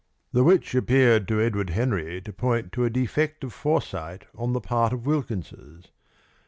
[0.33, 4.59] The which appeared to Edward Henry to point to a defect of foresight on the
[4.59, 5.89] part of Wilkins's.